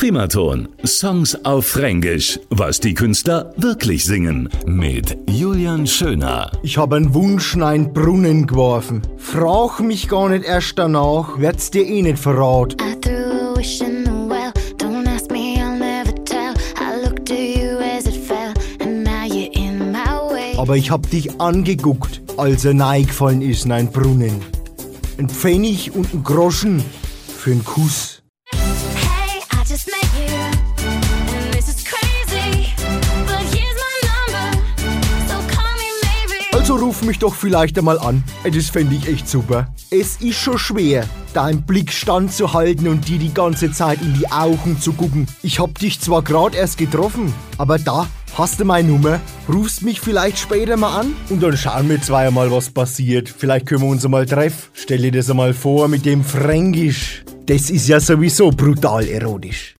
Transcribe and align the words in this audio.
Primaton. 0.00 0.66
Songs 0.82 1.44
auf 1.44 1.66
Fränkisch. 1.66 2.40
Was 2.48 2.80
die 2.80 2.94
Künstler 2.94 3.52
wirklich 3.58 4.06
singen. 4.06 4.48
Mit 4.64 5.14
Julian 5.28 5.86
Schöner. 5.86 6.50
Ich 6.62 6.78
habe 6.78 6.96
einen 6.96 7.12
Wunsch 7.12 7.54
in 7.54 7.62
einen 7.62 7.92
Brunnen 7.92 8.46
geworfen. 8.46 9.02
Frag 9.18 9.80
mich 9.80 10.08
gar 10.08 10.30
nicht 10.30 10.46
erst 10.46 10.78
danach, 10.78 11.38
werd's 11.38 11.70
dir 11.70 11.84
eh 11.86 12.00
nicht 12.00 12.18
verraten. 12.18 12.78
Aber 20.56 20.76
ich 20.78 20.90
hab 20.90 21.10
dich 21.10 21.38
angeguckt, 21.42 22.22
als 22.38 22.64
er 22.64 22.72
neigefallen 22.72 23.42
ist 23.42 23.66
in 23.66 23.72
einen 23.72 23.92
Brunnen. 23.92 24.40
Ein 25.18 25.28
Pfennig 25.28 25.94
und 25.94 26.14
ein 26.14 26.24
Groschen 26.24 26.82
für 27.36 27.50
einen 27.50 27.66
Kuss. 27.66 28.20
Maybe. 36.70 36.80
Also 36.80 36.84
ruf 36.84 37.02
mich 37.02 37.18
doch 37.18 37.34
vielleicht 37.34 37.78
einmal 37.78 37.98
an. 37.98 38.22
Das 38.44 38.70
fände 38.70 38.94
ich 38.94 39.08
echt 39.08 39.28
super. 39.28 39.68
Es 39.90 40.16
ist 40.20 40.36
schon 40.36 40.58
schwer, 40.58 41.04
deinen 41.34 41.62
Blick 41.62 41.92
standzuhalten 41.92 42.86
und 42.88 43.08
dir 43.08 43.18
die 43.18 43.34
ganze 43.34 43.72
Zeit 43.72 44.00
in 44.02 44.14
die 44.14 44.30
Augen 44.30 44.80
zu 44.80 44.92
gucken. 44.92 45.26
Ich 45.42 45.58
hab 45.58 45.78
dich 45.78 46.00
zwar 46.00 46.22
gerade 46.22 46.56
erst 46.56 46.78
getroffen, 46.78 47.34
aber 47.58 47.78
da 47.78 48.06
hast 48.36 48.60
du 48.60 48.64
meine 48.64 48.88
Nummer. 48.88 49.20
Rufst 49.48 49.82
mich 49.82 50.00
vielleicht 50.00 50.38
später 50.38 50.76
mal 50.76 51.00
an 51.00 51.14
und 51.28 51.42
dann 51.42 51.56
schauen 51.56 51.88
wir 51.88 52.00
zweimal, 52.00 52.50
was 52.52 52.70
passiert. 52.70 53.28
Vielleicht 53.28 53.66
können 53.66 53.82
wir 53.82 53.88
uns 53.88 54.04
einmal 54.04 54.26
treffen. 54.26 54.70
Stell 54.72 54.98
dir 54.98 55.12
das 55.12 55.28
einmal 55.28 55.54
vor 55.54 55.88
mit 55.88 56.06
dem 56.06 56.22
Fränkisch. 56.22 57.24
Das 57.46 57.70
ist 57.70 57.88
ja 57.88 57.98
sowieso 57.98 58.50
brutal 58.50 59.08
erotisch. 59.08 59.74